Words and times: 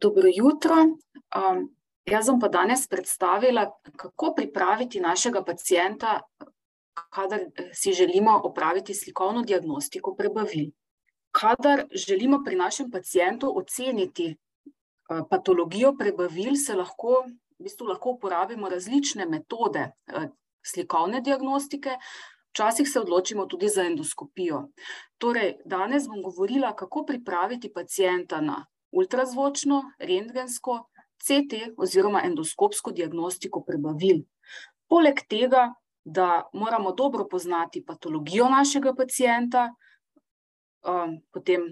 Dobro 0.00 0.28
jutro. 0.34 0.74
Um, 1.34 1.68
jaz 2.06 2.28
bom 2.28 2.40
pa 2.40 2.48
danes 2.48 2.86
predstavila, 2.88 3.66
kako 3.96 4.32
pripraviti 4.36 5.00
našega 5.00 5.44
pacijenta, 5.44 6.20
kadar 7.10 7.40
eh, 7.40 7.70
si 7.72 7.92
želimo 7.92 8.40
opraviti 8.44 8.94
slikovno 8.94 9.42
diagnostiko 9.42 10.14
prebavil. 10.14 10.70
Kadar 11.32 11.86
želimo 12.06 12.42
pri 12.44 12.56
našem 12.56 12.90
pacijentu 12.90 13.52
oceniti 13.58 14.36
uh, 15.10 15.26
patologijo 15.30 15.96
prebavil, 15.98 16.54
se 16.56 16.74
lahko, 16.74 17.24
v 17.58 17.64
bistvu 17.64 17.86
lahko 17.86 18.10
uporabimo 18.10 18.68
različne 18.68 19.26
metode 19.26 19.90
uh, 20.14 20.22
slikovne 20.62 21.20
diagnostike, 21.20 21.98
Včasih 22.54 22.88
se 22.88 23.00
odločimo 23.00 23.46
tudi 23.46 23.68
za 23.68 23.82
endoskopijo. 23.82 24.60
Torej, 25.18 25.56
danes 25.64 26.04
bom 26.06 26.22
govorila, 26.22 26.76
kako 26.76 27.02
pripraviti 27.04 27.72
pacijenta 27.72 28.40
na 28.40 28.66
ultrazvočno, 28.94 29.82
rentgensko, 29.98 30.84
CT 31.24 31.74
oziroma 31.80 32.22
endoskopsko 32.24 32.92
diagnostiko 32.92 33.62
prebavil. 33.64 34.24
Poleg 34.88 35.22
tega, 35.28 35.70
da 36.04 36.44
moramo 36.52 36.92
dobro 36.92 37.24
poznati 37.28 37.84
patologijo 37.84 38.48
našega 38.52 38.92
pacijenta, 38.94 39.70
um, 40.84 41.16
potem 41.32 41.64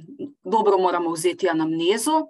dobro 0.43 0.79
moramo 0.79 1.12
vzeti 1.12 1.48
anamnezo, 1.48 2.23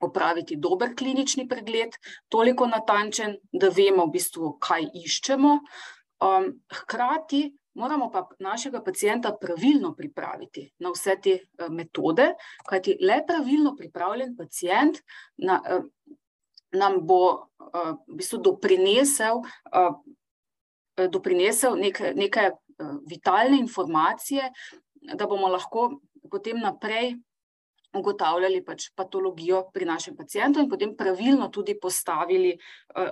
opraviti 0.00 0.56
dober 0.56 0.94
klinični 0.96 1.48
pregled, 1.48 1.98
toliko 2.28 2.66
natančen, 2.66 3.36
da 3.52 3.68
vemo 3.68 4.06
v 4.06 4.14
bistvu, 4.16 4.54
kaj 4.62 4.88
iščemo. 5.04 5.58
Um, 6.24 6.52
hkrati 6.72 7.42
moramo 7.78 8.10
pa 8.10 8.28
našega 8.38 8.82
pacijenta 8.82 9.36
pravilno 9.40 9.94
pripraviti 9.94 10.72
na 10.78 10.90
vse 10.90 11.16
te 11.22 11.34
eh, 11.34 11.68
metode, 11.70 12.32
kajti 12.66 12.98
le 13.00 13.20
pravilno 13.26 13.74
pripravljen 13.76 14.36
pacijent 14.36 14.98
na, 15.36 15.60
eh, 15.66 15.80
nam 16.72 16.98
bo 17.06 17.20
eh, 17.36 17.92
v 18.06 18.18
bistvu 18.18 18.42
doprinesel, 18.44 19.42
doprinesel 21.12 21.78
neke, 21.78 22.12
neke 22.16 22.50
vitalne 23.06 23.58
informacije, 23.58 24.50
da 25.14 25.26
bomo 25.26 25.48
lahko 25.48 26.00
potem 26.30 26.58
naprej 26.60 27.14
ugotavljali 27.96 28.60
pač 28.64 28.90
patologijo 28.94 29.62
pri 29.72 29.86
našem 29.88 30.16
pacijentu 30.16 30.60
in 30.60 30.68
potem 30.68 30.96
pravilno 30.96 31.48
tudi 31.48 31.78
postavili 31.80 32.56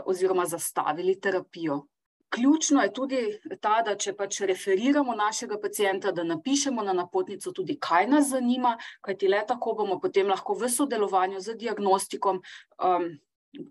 oziroma 0.04 0.44
zastavili 0.46 1.20
terapijo 1.20 1.86
Ključno 2.28 2.82
je 2.82 2.92
tudi 2.92 3.20
ta, 3.60 3.82
da 3.86 3.94
če 3.94 4.12
pač 4.18 4.40
referiramo 4.48 5.14
našega 5.14 5.60
pacijenta, 5.62 6.10
da 6.12 6.24
napišemo 6.26 6.82
na 6.82 6.92
napotnico 6.92 7.52
tudi, 7.54 7.78
kaj 7.80 8.08
nas 8.10 8.32
zanima, 8.32 8.74
kajti 9.06 9.30
le 9.30 9.44
tako 9.46 9.76
bomo 9.78 10.00
potem 10.02 10.28
lahko 10.28 10.56
v 10.58 10.68
sodelovanju 10.68 11.40
z 11.40 11.54
diagnostikom 11.60 12.40
um, 12.42 13.06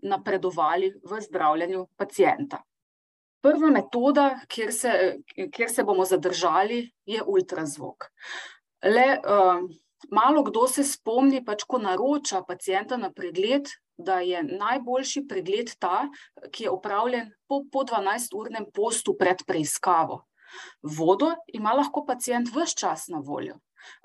napredovali 0.02 0.94
v 1.04 1.22
zdravljenju 1.28 1.86
pacijenta. 2.00 2.62
Prva 3.46 3.70
metoda, 3.70 4.30
kjer 4.50 4.74
se, 4.74 4.92
kjer 5.54 5.70
se 5.70 5.84
bomo 5.84 6.06
zadržali, 6.06 6.80
je 7.06 7.22
ultrazvok. 7.22 8.08
Le, 8.86 9.20
um, 9.20 9.68
malo 10.10 10.44
kdo 10.48 10.66
se 10.68 10.84
spomni, 10.84 11.44
pač, 11.46 11.68
ko 11.68 11.78
naroča 11.78 12.42
pacijenta 12.48 12.98
na 12.98 13.12
pregled, 13.14 13.70
da 13.98 14.20
je 14.20 14.44
najboljši 14.44 15.26
pregled 15.28 15.72
ta, 15.80 16.08
ki 16.52 16.64
je 16.64 16.72
upravljen 16.72 17.32
po, 17.48 17.64
po 17.72 17.84
12-urnem 17.88 18.70
postu 18.74 19.16
pred 19.20 19.44
preiskavo. 19.48 20.26
Vodo 20.82 21.34
ima 21.48 21.74
lahko 21.74 22.06
pacijent 22.06 22.50
vse 22.54 22.76
čas 22.80 23.08
na 23.08 23.20
voljo. 23.20 23.60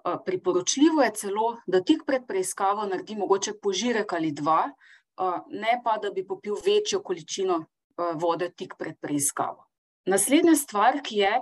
Eh, 0.05 0.17
priporočljivo 0.25 1.03
je 1.03 1.15
celo, 1.15 1.57
da 1.67 1.83
tik 1.85 2.03
pred 2.07 2.27
preiskavo 2.29 2.87
naredi 2.87 3.17
mogoče 3.17 3.53
požirek 3.63 4.13
ali 4.13 4.33
dva, 4.33 4.69
eh, 4.69 5.41
ne 5.49 5.81
pa 5.85 5.97
da 5.99 6.11
bi 6.11 6.27
popil 6.27 6.57
večjo 6.67 7.03
količino 7.03 7.61
eh, 7.65 8.13
vode 8.15 8.51
tik 8.51 8.75
pred 8.79 8.99
preiskavo. 9.01 9.67
Naslednja 10.07 10.55
stvar, 10.57 11.01
ki 11.05 11.17
je, 11.17 11.33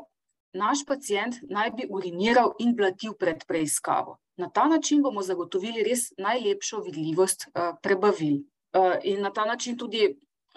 naš 0.52 0.84
pacijent 0.86 1.34
naj 1.50 1.70
bi 1.70 1.86
uriniral 1.90 2.54
in 2.58 2.74
blatil 2.76 3.14
pred 3.18 3.44
preiskavo. 3.46 4.18
Na 4.36 4.50
ta 4.50 4.68
način 4.68 5.02
bomo 5.02 5.22
zagotovili 5.22 5.82
res 5.82 6.12
najlepšo 6.18 6.80
vidljivost 6.86 7.48
uh, 7.48 7.74
prebavil. 7.82 8.42
Uh, 8.72 8.94
in 9.02 9.22
na 9.22 9.32
ta 9.32 9.44
način 9.44 9.76
tudi 9.76 10.06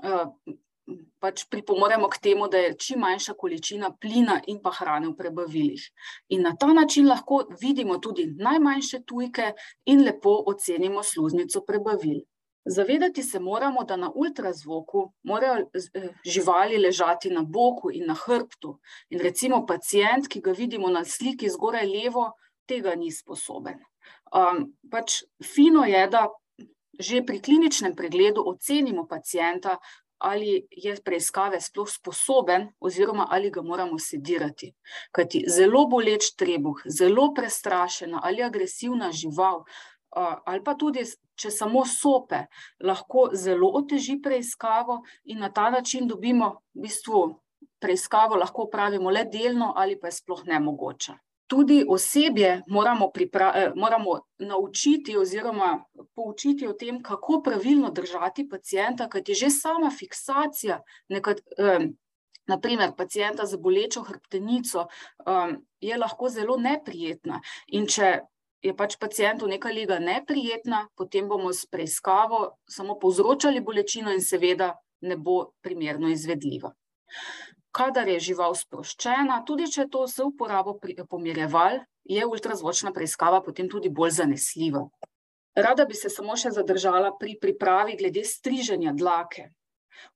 uh, 0.03 0.27
pač 1.19 1.45
pripomoremo 1.49 2.09
k 2.09 2.17
temu, 2.17 2.47
da 2.47 2.57
je 2.57 2.75
čim 2.77 2.99
manjša 2.99 3.33
količina 3.37 3.91
plina 4.01 4.39
in 4.47 4.59
pa 4.61 4.71
hrane 4.71 5.07
v 5.07 5.15
prebavilih. 5.17 5.83
In 6.29 6.41
na 6.41 6.55
ta 6.55 6.73
način 6.73 7.07
lahko 7.07 7.43
vidimo 7.61 7.97
tudi 7.97 8.25
najmanjše 8.37 9.03
tujke 9.05 9.53
in 9.85 10.03
lepo 10.05 10.43
ocenimo 10.47 11.03
sluznico 11.03 11.63
prebavil. 11.67 12.21
Zavedati 12.65 13.23
se 13.23 13.39
moramo, 13.39 13.83
da 13.83 13.95
na 13.95 14.11
ultrazvoku 14.15 15.13
morajo 15.23 15.65
živali 16.25 16.77
ležati 16.77 17.29
na 17.29 17.41
boku 17.41 17.91
in 17.91 18.05
na 18.07 18.15
hrbtu. 18.25 18.79
In 19.09 19.19
recimo 19.19 19.65
pacijent, 19.65 20.27
ki 20.27 20.41
ga 20.41 20.51
vidimo 20.51 20.89
na 20.89 21.05
sliki 21.05 21.49
zgoraj 21.49 21.87
levo, 21.89 22.31
tega 22.69 22.95
ni 22.95 23.11
sposoben. 23.11 23.81
Um, 24.31 24.67
pač 24.91 25.23
fino 25.43 25.85
je, 25.85 26.05
da 26.07 26.27
že 27.01 27.23
pri 27.25 27.39
kliničnem 27.41 27.95
pregledu 27.95 28.43
ocenimo 28.45 29.07
pacijenta, 29.09 29.77
ali 30.21 30.67
je 30.71 30.95
preiskave 31.01 31.57
sploh 31.61 31.89
sposoben, 31.89 32.67
oziroma 32.79 33.25
ali 33.29 33.49
ga 33.49 33.61
moramo 33.61 33.97
sedirati. 33.99 34.69
Kajti 35.11 35.45
zelo 35.49 35.87
boleč 35.89 36.35
trebuh, 36.37 36.83
zelo 36.85 37.31
prestrašena 37.33 38.21
ali 38.23 38.43
agresivna 38.43 39.09
žival, 39.11 39.63
uh, 39.63 40.35
ali 40.45 40.63
pa 40.63 40.75
tudi, 40.77 41.07
če 41.41 41.51
samo 41.51 41.85
sope, 41.85 42.45
lahko 42.79 43.29
zelo 43.33 43.71
oteži 43.81 44.19
preiskavo, 44.21 45.01
in 45.25 45.41
na 45.41 45.49
ta 45.49 45.69
način 45.73 46.07
dobimo 46.07 46.53
v 46.73 46.85
bistvu 46.87 47.25
preiskavo, 47.81 48.37
lahko 48.37 48.69
upravimo 48.69 49.11
le 49.11 49.25
delno, 49.25 49.73
ali 49.75 49.99
pa 49.99 50.11
je 50.11 50.19
sploh 50.21 50.45
nemogoče 50.45 51.17
tudi 51.51 51.85
osebje 51.89 52.61
moramo, 52.67 53.11
eh, 53.55 53.71
moramo 53.75 54.19
naučiti 54.39 55.17
oziroma 55.17 55.83
poučiti 56.15 56.67
o 56.67 56.73
tem, 56.73 57.03
kako 57.03 57.41
pravilno 57.41 57.89
držati 57.91 58.49
pacijenta, 58.49 59.09
kajti 59.09 59.33
že 59.33 59.49
sama 59.49 59.91
fiksacija 59.99 60.81
nekaj. 61.09 61.33
Um, 61.57 61.97
Naprimer, 62.47 62.91
pacijenta 62.97 63.45
z 63.45 63.55
bolečo 63.57 64.01
hrbtenico 64.01 64.87
um, 65.25 65.51
je 65.79 65.97
lahko 65.97 66.29
zelo 66.29 66.57
neprijetna. 66.57 67.37
In 67.67 67.85
če 67.87 68.19
je 68.61 68.75
pač 68.77 68.97
pacijentu 69.01 69.47
neka 69.47 69.69
liga 69.69 69.99
neprijetna, 69.99 70.87
potem 70.95 71.27
bomo 71.27 71.53
s 71.53 71.65
preiskavo 71.65 72.57
samo 72.69 72.99
povzročali 72.99 73.61
bolečino, 73.61 74.13
in 74.13 74.21
seveda 74.21 74.73
ne 75.01 75.17
bo 75.17 75.51
primerno 75.61 76.09
izvedljiva 76.09 76.73
kadar 77.71 78.07
je 78.07 78.19
žival 78.19 78.55
sproščena, 78.55 79.41
tudi 79.47 79.69
če 79.71 79.87
to 79.91 80.05
se 80.07 80.23
uporabo 80.23 80.75
pomirjeval, 81.09 81.79
je 82.03 82.25
ultrazvočna 82.25 82.91
preiskava 82.91 83.41
potem 83.45 83.69
tudi 83.71 83.89
bolj 83.89 84.17
zanesljiva. 84.19 84.83
Rada 85.55 85.85
bi 85.85 85.95
se 85.95 86.09
samo 86.09 86.35
še 86.35 86.53
zadržala 86.55 87.11
pri 87.19 87.37
pripravi 87.39 87.97
glede 87.99 88.23
striženja 88.27 88.93
dlake. 88.95 89.49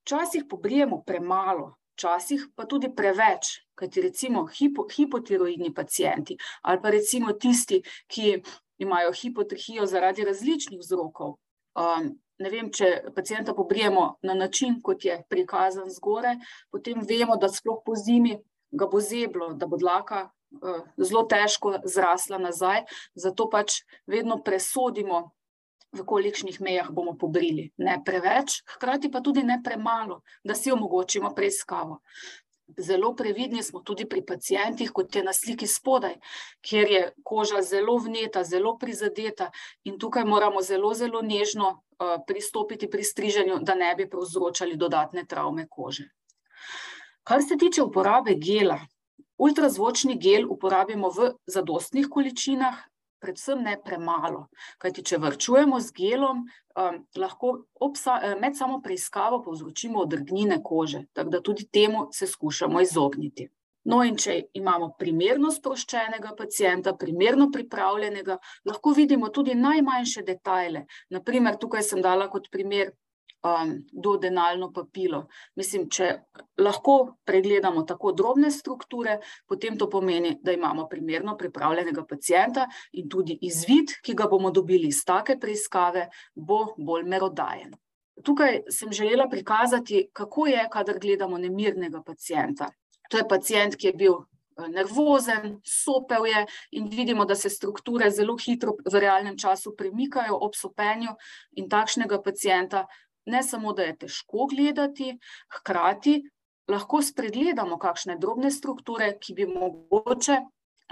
Včasih 0.03 0.45
pobrijemo 0.49 1.01
premalo, 1.07 1.73
včasih 1.95 2.49
pa 2.55 2.67
tudi 2.67 2.91
preveč, 2.95 3.55
kajti 3.75 4.01
recimo 4.01 4.45
hipo, 4.47 4.85
hipotiroidni 4.91 5.73
pacijenti 5.73 6.37
ali 6.63 6.81
pa 6.81 6.89
recimo 6.89 7.33
tisti, 7.33 7.81
ki 8.07 8.41
imajo 8.77 9.11
hipotrihijo 9.15 9.85
zaradi 9.87 10.25
različnih 10.27 10.79
vzrokov, 10.79 11.37
um, 11.79 12.09
ne 12.39 12.49
vem, 12.51 12.71
če 12.71 13.11
pacijenta 13.15 13.55
pobrijemo 13.55 14.17
na 14.27 14.33
način, 14.35 14.81
kot 14.83 15.05
je 15.05 15.21
prikazan 15.29 15.89
zgore, 15.89 16.35
potem 16.71 16.99
vemo, 17.07 17.37
da 17.39 17.49
sploh 17.49 17.79
po 17.85 17.95
zimi 17.95 18.35
ga 18.71 18.87
bo 18.91 18.99
zeblo, 18.99 19.53
da 19.55 19.67
bo 19.71 19.79
dlaka 19.79 20.25
uh, 20.27 20.81
zelo 20.99 21.23
težko 21.31 21.77
zrasla 21.85 22.41
nazaj, 22.43 22.83
zato 23.15 23.47
pač 23.49 23.81
vedno 24.07 24.41
presodimo, 24.43 25.29
v 25.95 26.05
kolikšnih 26.05 26.61
mejah 26.61 26.91
bomo 26.91 27.15
pobrili. 27.17 27.71
Ne 27.77 27.99
preveč, 28.05 28.61
hkrati 28.75 29.11
pa 29.11 29.21
tudi 29.21 29.43
ne 29.43 29.61
premalo, 29.63 30.21
da 30.43 30.55
si 30.55 30.71
omogočimo 30.71 31.31
preiskavo. 31.35 32.01
Zelo 32.81 33.13
previdni 33.15 33.63
smo 33.63 33.79
tudi 33.85 34.07
pri 34.09 34.23
pacijentih, 34.25 34.89
kot 34.91 35.15
je 35.15 35.23
na 35.23 35.33
sliki 35.33 35.67
spodaj, 35.67 36.15
kjer 36.65 36.91
je 36.91 37.01
koža 37.23 37.61
zelo 37.61 37.97
vneta, 38.01 38.43
zelo 38.43 38.73
prizadeta, 38.77 39.51
in 39.85 39.99
tukaj 40.01 40.25
moramo 40.25 40.61
zelo, 40.65 40.93
zelo 40.93 41.21
nežno 41.21 41.69
uh, 41.69 42.17
pristopiti 42.27 42.89
pri 42.89 43.03
striženju, 43.03 43.59
da 43.61 43.75
ne 43.75 43.93
bi 43.95 44.09
povzročali 44.09 44.75
dodatne 44.75 45.25
travme 45.29 45.67
kože. 45.69 46.09
Kar 47.23 47.43
se 47.43 47.57
tiče 47.57 47.83
uporabe 47.85 48.33
gela, 48.35 48.79
ultrazvočni 49.37 50.17
gel 50.17 50.49
uporabimo 50.49 51.09
v 51.09 51.31
zadostnih 51.45 52.09
količinah, 52.09 52.81
predvsem 53.19 53.63
ne 53.63 53.75
premalo. 53.83 54.47
Kajti, 54.81 55.03
če 55.03 55.19
vrčujemo 55.23 55.79
z 55.81 55.95
gelom, 55.95 56.45
um, 56.75 57.01
lahko 57.17 57.53
obsa, 57.79 58.19
eh, 58.21 58.35
med 58.39 58.57
samo 58.57 58.81
preiskavo 58.81 59.41
povzročimo 59.43 60.01
odrgnine 60.05 60.61
kože, 60.63 61.05
tako 61.13 61.29
da 61.29 61.41
tudi 61.41 61.67
temu 61.67 62.07
se 62.11 62.27
skušamo 62.27 62.81
izogniti. 62.81 63.49
No, 63.85 63.99
in 64.03 64.15
če 64.17 64.39
imamo 64.57 64.95
primerno 64.97 65.51
sproščenega 65.53 66.31
pacijenta, 66.37 66.95
primerno 66.97 67.51
pripravljenega, 67.53 68.37
lahko 68.65 68.93
vidimo 68.97 69.29
tudi 69.29 69.53
najmanjše 69.55 70.23
detajle. 70.25 70.87
Naprimer, 71.13 71.59
tukaj 71.61 71.85
sem 71.85 72.01
dala 72.01 72.25
kot 72.33 72.49
primer 72.51 72.95
um, 73.45 73.85
duodenalno 73.91 74.71
papilo. 74.73 75.25
Mislim, 75.55 75.87
če 75.89 76.09
lahko 76.61 76.97
pregledamo 77.25 77.83
tako 77.87 78.11
drobne 78.17 78.51
strukture, 78.51 79.19
potem 79.47 79.77
to 79.77 79.89
pomeni, 79.89 80.35
da 80.41 80.55
imamo 80.55 80.87
primerno 80.89 81.37
pripravljenega 81.37 82.05
pacijenta 82.09 82.67
in 82.93 83.09
tudi 83.09 83.37
izvid, 83.41 83.97
ki 84.03 84.15
ga 84.17 84.29
bomo 84.31 84.51
dobili 84.51 84.89
iz 84.89 85.03
take 85.05 85.39
preiskave, 85.39 86.09
bo 86.35 86.75
bolj 86.77 87.09
merodajen. 87.09 87.75
Tukaj 88.23 88.61
sem 88.71 88.93
želela 88.95 89.27
prikazati, 89.29 90.07
kako 90.13 90.47
je, 90.47 90.67
kadar 90.71 90.99
gledamo 90.99 91.37
nemirnega 91.37 92.01
pacijenta. 92.05 92.71
To 93.09 93.17
je 93.17 93.27
pacijent, 93.27 93.75
ki 93.75 93.87
je 93.87 93.93
bil 93.93 94.13
eh, 94.15 94.69
nervozen, 94.71 95.59
sopel 95.63 96.25
je 96.25 96.45
in 96.71 96.87
vidimo, 96.89 97.25
da 97.25 97.35
se 97.35 97.49
strukture 97.49 98.09
zelo 98.09 98.37
hitro 98.39 98.73
v 98.91 98.99
realnem 98.99 99.37
času 99.37 99.75
premikajo 99.77 100.39
ob 100.41 100.55
sopenju 100.55 101.11
in 101.59 101.69
takšnega 101.69 102.21
pacijenta 102.23 102.85
ne 103.25 103.43
samo, 103.43 103.73
da 103.73 103.83
je 103.83 103.97
težko 104.05 104.47
gledati, 104.51 105.15
hkrati 105.57 106.21
lahko 106.71 107.01
spregledamo 107.01 107.77
kakšne 107.77 108.17
drobne 108.21 108.51
strukture, 108.51 109.13
ki 109.21 109.33
bi 109.33 109.45
mogoče 109.49 110.39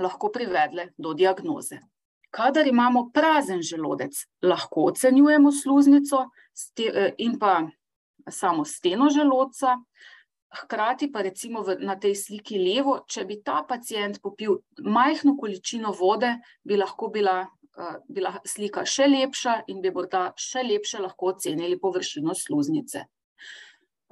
lahko 0.01 0.30
privedle 0.33 0.89
do 0.97 1.13
diagnoze. 1.13 1.80
Kadar 2.33 2.68
imamo 2.68 3.09
prazen 3.13 3.62
želodec, 3.62 4.25
lahko 4.41 4.88
ocenjujemo 4.89 5.51
sluznico 5.51 6.25
eh, 6.81 7.13
in 7.18 7.38
pa 7.39 7.62
samo 8.30 8.65
steno 8.65 9.09
želodca, 9.09 9.77
Hkrati 10.53 11.09
pa 11.12 11.21
recimo 11.25 11.63
v, 11.65 11.79
na 11.81 11.95
tej 11.97 12.13
sliki 12.13 12.59
levo, 12.62 13.00
če 13.09 13.25
bi 13.25 13.39
ta 13.41 13.63
pacijent 13.65 14.19
popil 14.21 14.59
majhno 14.86 15.33
količino 15.39 15.89
vode, 15.97 16.29
bi 16.62 16.77
lahko 16.77 17.09
bila, 17.09 17.47
bila 18.07 18.35
slika 18.45 18.85
še 18.85 19.07
lepša 19.07 19.63
in 19.73 19.81
bi 19.81 19.91
morda 19.91 20.31
še 20.37 20.63
lepše 20.63 21.01
lahko 21.01 21.33
ocenili 21.33 21.79
površino 21.79 22.35
sluznice. 22.37 23.05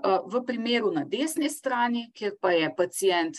V 0.02 0.42
primeru 0.48 0.90
na 0.92 1.04
desni 1.06 1.50
strani, 1.50 2.10
kjer 2.16 2.38
pa 2.42 2.56
je 2.58 2.72
pacijent 2.76 3.38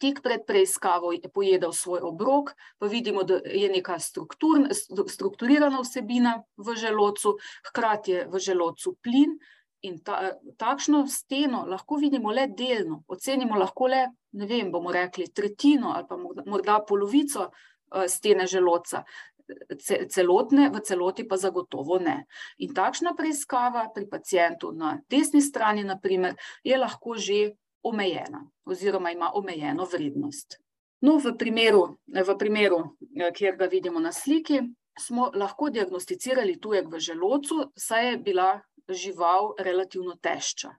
tik 0.00 0.22
pred 0.24 0.46
preiskavo 0.48 1.12
pojedel 1.34 1.72
svoj 1.76 2.00
obrok, 2.08 2.54
pa 2.80 2.88
vidimo, 2.88 3.22
da 3.22 3.36
je 3.44 3.68
neka 3.68 3.98
strukturirana 4.00 5.82
vsebina 5.84 6.40
v 6.56 6.74
želodcu, 6.74 7.36
hkrati 7.68 8.16
je 8.16 8.26
v 8.32 8.40
želodcu 8.40 8.96
plin, 9.04 9.36
In 9.80 10.02
ta, 10.04 10.34
takšno 10.60 11.06
steno 11.08 11.62
lahko 11.64 11.96
vidimo 11.96 12.34
le 12.36 12.50
delno, 12.52 12.98
ocenimo 13.08 13.56
lahko 13.56 13.86
le, 13.88 14.02
ne 14.36 14.46
vem, 14.46 14.68
bomo 14.72 14.92
rekli, 14.92 15.30
tretjino 15.32 15.94
ali 15.96 16.04
pa 16.08 16.18
morda 16.20 16.82
polovico 16.84 17.46
stene 18.06 18.44
želodca, 18.46 19.00
celotne, 20.08 20.70
v 20.70 20.82
celoti 20.84 21.26
pa 21.28 21.36
zagotovo 21.36 21.98
ne. 21.98 22.24
In 22.58 22.74
takšna 22.74 23.14
preiskava 23.18 23.88
pri 23.94 24.08
pacijentu 24.08 24.72
na 24.72 24.98
desni 25.10 25.42
strani, 25.42 25.84
naprimer, 25.84 26.36
je 26.64 26.78
lahko 26.78 27.16
že 27.18 27.52
omejena 27.82 28.44
oziroma 28.64 29.10
ima 29.10 29.30
omejeno 29.34 29.84
vrednost. 29.84 30.58
No, 31.00 31.16
v 31.16 31.32
primeru, 31.38 31.96
v 32.06 32.36
primeru, 32.38 32.82
kjer 33.34 33.56
ga 33.56 33.66
vidimo 33.66 34.00
na 34.00 34.12
sliki, 34.12 34.60
smo 35.00 35.30
lahko 35.34 35.70
diagnosticirali 35.72 36.58
tujek 36.60 36.90
v 36.92 37.00
želodcu, 37.00 37.70
saj 37.76 38.10
je 38.10 38.18
bila 38.18 38.50
žival 38.90 39.54
relativno 39.58 40.16
težka. 40.20 40.74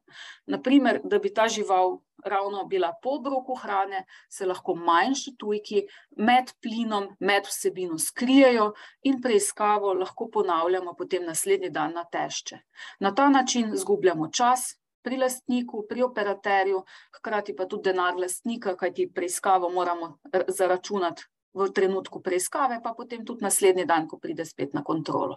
Naprimer, 0.46 1.02
da 1.04 1.20
bi 1.20 1.34
ta 1.34 1.48
žival 1.48 2.02
ravno 2.26 2.66
bila 2.66 2.94
po 3.02 3.16
obroku 3.20 3.56
hrane, 3.56 4.06
se 4.30 4.46
lahko 4.46 4.76
manjši 4.76 5.36
tujki 5.40 5.86
med 6.18 6.52
plinom, 6.62 7.08
med 7.20 7.48
vsebino 7.48 7.98
skrijejo 8.00 8.72
in 9.04 9.22
preiskavo 9.22 9.94
lahko 9.94 10.30
ponavljamo 10.34 10.94
potem 10.98 11.26
naslednji 11.26 11.70
dan 11.70 11.94
na 11.94 12.04
tešče. 12.04 12.60
Na 13.00 13.16
ta 13.16 13.30
način 13.30 13.72
zgubljamo 13.76 14.30
čas 14.32 14.76
pri 15.02 15.18
lastniku, 15.18 15.86
pri 15.90 16.04
operaterju, 16.04 16.84
hkrati 17.18 17.56
pa 17.56 17.66
tudi 17.66 17.90
denar 17.90 18.18
lastnika, 18.18 18.76
kajti 18.76 19.12
preiskavo 19.16 19.70
moramo 19.70 20.18
zaračunati 20.48 21.24
v 21.54 21.68
trenutku 21.74 22.22
preiskave, 22.22 22.80
pa 22.84 22.94
potem 22.98 23.26
tudi 23.26 23.44
naslednji 23.44 23.86
dan, 23.86 24.08
ko 24.08 24.20
pride 24.20 24.46
spet 24.46 24.74
na 24.74 24.84
kontrolo. 24.84 25.36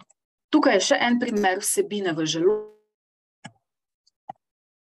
Tukaj 0.53 0.77
je 0.77 0.85
še 0.91 1.01
en 1.01 1.19
primer 1.19 1.59
vsebine 1.59 2.13
v 2.15 2.25
želodcu. 2.25 2.74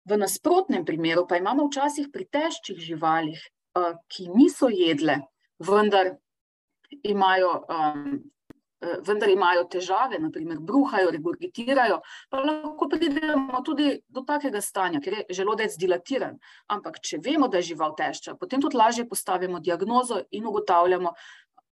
V 0.09 0.17
nasprotnem 0.17 0.85
primeru 0.85 1.27
pa 1.29 1.37
imamo 1.37 1.67
včasih 1.67 2.09
pri 2.13 2.25
težkih 2.25 2.77
živalih, 2.77 3.39
eh, 3.77 3.93
ki 4.09 4.29
niso 4.33 4.69
jedle, 4.69 5.21
vendar 5.59 6.15
imajo, 7.03 7.51
um, 7.69 8.21
vendar 8.81 9.29
imajo 9.29 9.67
težave, 9.69 10.17
naprimer 10.19 10.57
bruhajo, 10.59 11.11
regurgitirajo, 11.13 11.99
pa 12.29 12.39
lahko 12.41 12.87
pridemo 12.89 13.61
tudi 13.65 13.91
do 14.09 14.23
takega 14.27 14.61
stanja, 14.61 14.99
ker 14.99 15.19
je 15.19 15.37
želodec 15.41 15.77
dilatiran. 15.77 16.39
Ampak 16.67 16.97
če 16.99 17.21
vemo, 17.23 17.47
da 17.47 17.61
je 17.61 17.69
žival 17.71 17.93
težka, 17.97 18.35
potem 18.35 18.61
tudi 18.61 18.79
lažje 18.81 19.07
postavimo 19.07 19.59
diagnozo 19.59 20.23
in 20.31 20.49
ugotavljamo, 20.49 21.13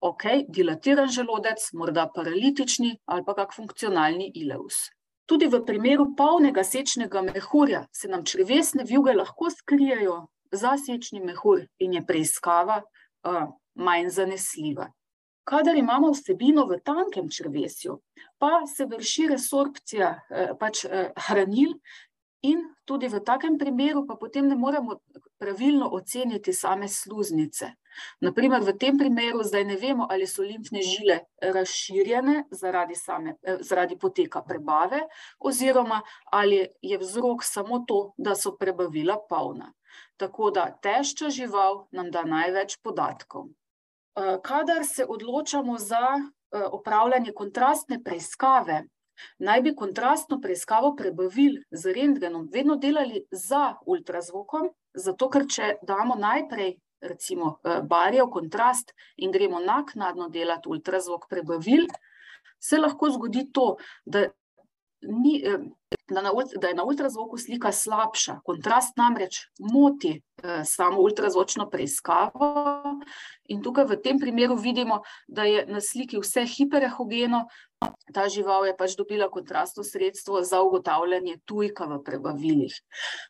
ok, 0.05 0.23
dilatiran 0.47 1.09
želodec, 1.11 1.71
morda 1.73 2.07
paralitični 2.13 2.93
ali 3.05 3.25
pa 3.25 3.35
kak 3.41 3.57
funkcionalni 3.57 4.31
ileus. 4.35 4.87
Tudi 5.29 5.45
v 5.45 5.59
primeru 5.61 6.07
polnega 6.17 6.63
sečnega 6.65 7.21
mehurja 7.21 7.83
se 7.93 8.07
nam 8.09 8.23
črvesne 8.25 8.83
vjuge 8.83 9.13
lahko 9.13 9.51
skrijejo 9.53 10.23
za 10.51 10.73
sečni 10.77 11.19
mehur 11.21 11.67
in 11.77 11.93
je 11.93 12.01
preiskava 12.05 12.79
uh, 12.81 13.43
manj 13.75 14.09
zanesljiva. 14.09 14.87
Kadar 15.49 15.77
imamo 15.77 16.11
vsebino 16.13 16.65
v 16.69 16.79
tankem 16.85 17.29
črvesju, 17.29 17.99
pa 18.37 18.65
se 18.69 18.85
vrši 18.85 19.27
resorpcija 19.31 20.09
eh, 20.29 20.51
pač, 20.59 20.83
eh, 20.85 21.09
hranil 21.27 21.71
in 22.41 22.61
tudi 22.85 23.07
v 23.07 23.19
takem 23.19 23.57
primeru 23.57 24.05
pa 24.07 24.15
potem 24.15 24.47
ne 24.47 24.55
moremo 24.55 24.99
pravilno 25.39 25.89
oceniti 25.91 26.53
same 26.53 26.87
sluznice. 26.87 27.71
Naprimer, 28.21 28.63
v 28.63 28.73
tem 28.77 28.97
primeru 28.97 29.43
zdaj 29.43 29.65
ne 29.65 29.75
vemo, 29.75 30.07
ali 30.09 30.27
so 30.27 30.43
limfne 30.43 30.81
žile 30.83 31.19
razširjene 31.41 32.43
zaradi, 32.51 32.95
same, 32.95 33.35
eh, 33.43 33.57
zaradi 33.61 33.97
poteka 33.97 34.41
prebave, 34.41 35.01
oziroma 35.39 36.01
ali 36.31 36.67
je 36.81 36.97
vzrok 36.97 37.43
samo 37.43 37.83
to, 37.87 38.13
da 38.17 38.35
so 38.35 38.55
prebavila 38.57 39.19
polna. 39.29 39.73
Tako 40.17 40.51
da 40.51 40.69
težča 40.71 41.29
žival 41.29 41.87
nam 41.91 42.11
da 42.11 42.23
največ 42.23 42.77
podatkov. 42.83 43.47
Eh, 44.15 44.37
kadar 44.43 44.85
se 44.85 45.05
odločamo 45.05 45.77
za 45.77 46.19
eh, 46.19 46.63
opravljanje 46.71 47.31
kontrastne 47.31 48.03
preiskave, 48.03 48.83
naj 49.39 49.61
bi 49.61 49.75
kontrastno 49.75 50.39
preiskavo 50.41 50.95
prebavil 50.95 51.61
z 51.71 51.93
rentgenom 51.95 52.49
vedno 52.53 52.75
delali 52.75 53.25
za 53.31 53.75
ultrazvokom, 53.85 54.69
zato 54.93 55.29
ker 55.29 55.47
če 55.47 55.73
damo 55.87 56.15
najprej 56.15 56.77
recimo 57.01 57.59
eh, 57.63 57.81
barjev, 57.83 58.29
kontrast 58.29 58.93
in 59.17 59.31
gremo 59.31 59.59
naknadno 59.59 60.29
delati 60.29 60.69
ultrazvok 60.69 61.27
prebavil, 61.29 61.87
se 62.59 62.77
lahko 62.77 63.09
zgodi 63.09 63.45
to, 63.53 63.75
da, 64.05 64.25
ni, 65.01 65.39
eh, 65.45 65.59
da, 66.09 66.21
na, 66.21 66.31
da 66.61 66.67
je 66.67 66.75
na 66.75 66.83
ultrazvoku 66.83 67.37
slika 67.37 67.71
slabša. 67.71 68.39
Kontrast 68.45 68.97
namreč 68.97 69.45
moti 69.59 70.17
eh, 70.43 70.63
samo 70.65 71.01
ultrazvočno 71.01 71.69
preiskavo 71.69 72.53
in 73.49 73.63
tukaj 73.65 73.87
v 73.89 73.99
tem 74.03 74.19
primeru 74.19 74.55
vidimo, 74.55 75.01
da 75.27 75.43
je 75.43 75.65
na 75.67 75.81
sliki 75.81 76.19
vse 76.21 76.45
hiperehogeno, 76.45 77.45
ta 78.13 78.25
žival 78.27 78.65
je 78.67 78.73
pač 78.77 78.95
dobila 78.99 79.29
kontrastno 79.31 79.83
sredstvo 79.83 80.41
za 80.43 80.61
ugotavljanje 80.61 81.37
tujka 81.45 81.85
v 81.87 81.99
prebavilih. 82.03 82.73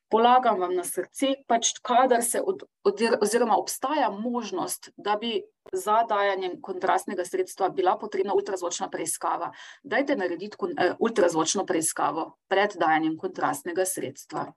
Polagam 0.10 0.60
vam 0.60 0.74
na 0.76 0.84
srce, 0.84 1.36
pač 1.48 1.76
kadar 1.86 2.24
se 2.26 2.42
od, 2.42 2.64
od, 2.84 3.04
oziroma 3.22 3.58
obstaja 3.60 4.10
možnost, 4.10 4.90
da 4.98 5.16
bi 5.22 5.42
za 5.74 6.04
dajanjem 6.10 6.58
kontrastnega 6.62 7.26
sredstva 7.26 7.70
bila 7.70 7.98
potrebna 7.98 8.34
ultrazvočna 8.34 8.90
preiskava, 8.90 9.52
dajte 9.84 10.16
narediti 10.16 10.58
eh, 10.78 10.96
ultrazvočno 11.00 11.66
preiskavo 11.66 12.34
pred 12.50 12.74
dajanjem 12.80 13.18
kontrastnega 13.18 13.86
sredstva. 13.86 14.50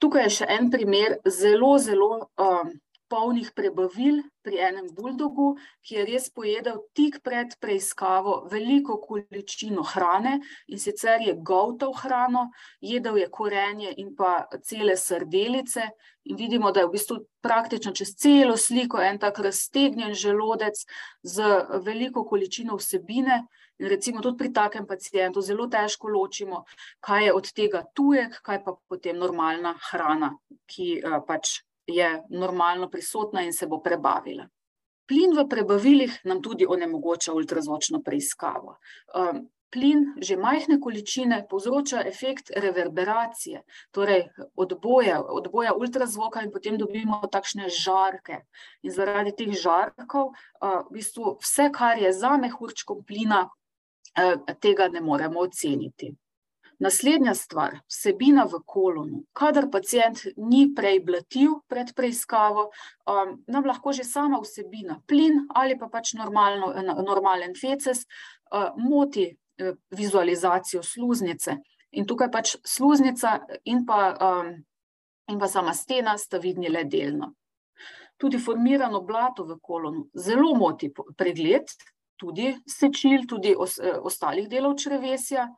Tukaj 0.00 0.26
je 0.26 0.32
še 0.40 0.46
en 0.52 0.70
primer 0.70 1.18
zelo, 1.24 1.76
zelo 1.80 2.10
um, 2.36 2.72
polnih 3.08 3.50
prebavil 3.54 4.22
pri 4.42 4.58
enem 4.68 4.88
buldogu, 4.94 5.54
ki 5.82 5.98
je 5.98 6.04
res 6.06 6.28
pojedel 6.30 6.80
tik 6.94 7.20
pred 7.26 7.54
preiskavo 7.60 8.46
veliko 8.50 8.98
količino 9.02 9.82
hrane 9.82 10.40
in 10.68 10.78
sicer 10.78 11.22
je 11.22 11.34
govtal 11.34 11.94
hrano, 11.94 12.50
jedel 12.80 13.18
je 13.22 13.30
korenje 13.30 13.94
in 13.96 14.14
pa 14.16 14.46
cele 14.62 14.96
srdelice 14.96 15.90
in 16.26 16.36
vidimo, 16.36 16.72
da 16.72 16.80
je 16.80 16.86
v 16.86 16.94
bistvu 16.96 17.18
praktično 17.42 17.92
čez 17.94 18.16
celo 18.18 18.56
sliko 18.56 18.98
en 19.02 19.18
tak 19.18 19.38
raztegnjen 19.38 20.14
želodec 20.14 20.82
z 21.22 21.52
veliko 21.86 22.24
količino 22.26 22.76
vsebine. 22.76 23.46
In 23.78 23.90
recimo 23.92 24.22
tudi 24.24 24.38
pri 24.38 24.52
takem 24.52 24.86
pacijentu 24.88 25.42
zelo 25.44 25.66
težko 25.68 26.08
ločimo, 26.08 26.62
kaj 27.04 27.26
je 27.26 27.32
od 27.36 27.50
tega 27.52 27.82
tujek, 27.94 28.38
kaj 28.42 28.62
pa 28.64 28.72
potem 28.88 29.18
normalna 29.20 29.74
hrana, 29.90 30.32
ki 30.66 31.02
pač 31.28 31.60
je 31.86 32.22
normalno 32.28 32.90
prisotna 32.90 33.42
in 33.42 33.52
se 33.52 33.66
bo 33.66 33.80
prebavila. 33.82 34.48
Plin 35.06 35.36
v 35.36 35.46
prebavilih 35.48 36.20
nam 36.24 36.42
tudi 36.42 36.66
onemogoča 36.66 37.32
ultrazvočno 37.32 38.02
preiskavo. 38.02 38.78
Um, 39.14 39.46
plin, 39.70 40.14
že 40.22 40.36
majhne 40.36 40.80
količine, 40.80 41.44
povzroča 41.50 42.02
efekt 42.06 42.50
reverberacije, 42.56 43.62
torej 43.94 44.26
odboja, 44.56 45.20
odboja 45.22 45.74
ultrazvoka, 45.74 46.42
in 46.42 46.50
potem 46.50 46.78
dobimo 46.78 47.20
takšne 47.32 47.68
žarke. 47.70 48.42
In 48.82 48.94
zaradi 48.94 49.34
teh 49.36 49.54
žarkov, 49.54 50.32
uh, 50.32 50.82
v 50.90 50.98
bistvu 50.98 51.36
vse, 51.42 51.70
kar 51.74 52.02
je 52.02 52.12
za 52.12 52.36
mehurčkom 52.40 53.04
plina, 53.06 53.46
uh, 53.46 54.54
tega 54.60 54.88
ne 54.88 55.00
moremo 55.00 55.46
oceniti. 55.46 56.14
Naslednja 56.78 57.32
stvar, 57.34 57.78
vsebina 57.88 58.44
v 58.44 58.58
kolonu. 58.66 59.22
Kadar 59.32 59.70
pacijent 59.72 60.26
ni 60.36 60.66
prej 60.76 61.00
blatil 61.00 61.54
pred 61.72 61.94
preiskavo, 61.96 62.66
um, 63.08 63.32
nam 63.48 63.64
lahko 63.64 63.94
že 63.96 64.04
sama 64.04 64.42
vsebina, 64.42 65.00
plin 65.08 65.46
ali 65.56 65.78
pa 65.78 65.88
pač 65.88 66.12
normalno, 66.14 66.74
normalen 67.00 67.56
feces, 67.56 68.04
uh, 68.52 68.76
moti 68.76 69.30
uh, 69.32 69.72
vizualizacijo 69.90 70.82
sluznice. 70.84 71.56
In 71.96 72.04
tukaj 72.04 72.28
pač 72.30 72.56
sluznica 72.60 73.38
in 73.64 73.86
pa, 73.86 74.12
um, 74.20 74.52
in 75.32 75.38
pa 75.40 75.48
sama 75.48 75.72
stena 75.72 76.18
sta 76.18 76.38
vidni 76.38 76.68
le 76.68 76.84
delno. 76.84 77.32
Tudi 78.20 78.36
formirano 78.36 79.00
blato 79.00 79.44
v 79.48 79.56
kolonu 79.62 80.10
zelo 80.12 80.52
moti 80.54 80.92
pregled, 80.92 81.72
tudi 82.20 82.52
sečil, 82.68 83.24
tudi 83.24 83.56
os, 83.56 83.80
uh, 83.80 83.96
ostalih 84.04 84.44
delov 84.48 84.76
črevesja 84.76 85.48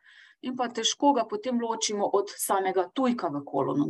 in 0.42 0.56
pa 0.56 0.68
težko 0.68 1.12
ga 1.16 1.24
potem 1.28 1.60
ločimo 1.60 2.06
od 2.14 2.30
samega 2.36 2.88
tujka 2.94 3.28
v 3.28 3.42
kolonu. 3.44 3.86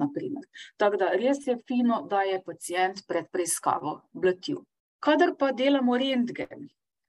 Tako 0.76 0.96
da 0.96 1.12
res 1.12 1.46
je 1.46 1.56
fino, 1.68 2.02
da 2.10 2.22
je 2.22 2.42
pacijent 2.44 3.04
pred 3.06 3.30
preiskavo 3.32 4.00
blatil. 4.12 4.64
Kadar 5.00 5.34
pa 5.38 5.52
delamo 5.52 5.96
rentgen 5.96 6.68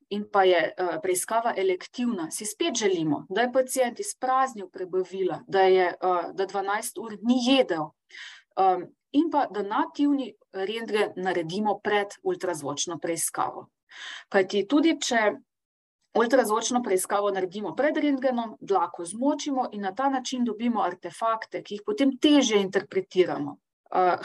in 0.09 0.25
pa 0.31 0.43
je 0.43 0.59
uh, 0.73 0.97
preiskava 1.01 1.53
elektivna, 1.57 2.31
si 2.31 2.45
spet 2.45 2.75
želimo, 2.75 3.25
da 3.29 3.41
je 3.41 3.51
pacijent 3.53 3.99
izpraznil 3.99 4.69
prebavila, 4.69 5.43
da, 5.47 5.61
je, 5.61 5.93
uh, 6.01 6.31
da 6.33 6.47
12 6.47 6.99
ur 7.01 7.17
ni 7.21 7.37
jedel. 7.45 7.91
Um, 8.57 8.89
In 9.11 9.29
pa 9.31 9.47
da 9.49 9.63
nativni 9.65 10.33
rentgen 10.53 11.15
naredimo 11.17 11.79
pred 11.83 12.13
ultrazvočno 12.23 12.99
preiskavo. 13.01 13.65
Kajti 14.29 14.67
tudi, 14.69 14.93
če 15.01 15.21
Ultrazvočno 16.17 16.81
preiskavo 16.83 17.29
naredimo 17.31 17.75
pred 17.75 17.97
rentgenom, 17.97 18.55
dlako 18.59 19.05
zmočimo 19.05 19.67
in 19.71 19.81
na 19.81 19.91
ta 19.95 20.09
način 20.09 20.45
dobimo 20.45 20.81
artefakte, 20.81 21.61
ki 21.63 21.75
jih 21.75 21.83
potem 21.85 22.15
teže 22.17 22.57
interpretiramo. 22.57 23.57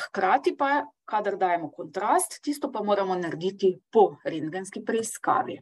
Hkrati 0.06 0.54
pa, 0.56 0.86
kadar 1.04 1.36
dajemo 1.36 1.70
kontrast, 1.72 2.40
tisto 2.42 2.72
pa 2.72 2.82
moramo 2.82 3.14
narediti 3.14 3.74
po 3.92 4.16
rentgenski 4.24 4.84
preiskavi. 4.84 5.58